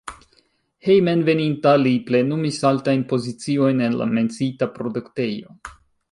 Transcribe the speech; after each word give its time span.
Hejmenveninta 0.91 1.73
li 1.81 1.91
plenumis 2.07 2.57
altajn 2.69 3.03
poziciojn 3.11 3.83
en 3.89 3.97
la 4.01 4.09
menciita 4.15 4.69
produktejo. 4.79 5.55